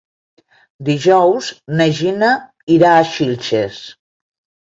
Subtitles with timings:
[0.87, 1.49] Dijous
[1.81, 2.31] na Gina
[2.77, 3.77] irà a Xilxes.